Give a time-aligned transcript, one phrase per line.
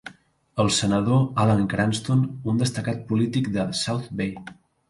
[0.63, 4.35] El senador Alan Cranston, un destacat polític de South Bay.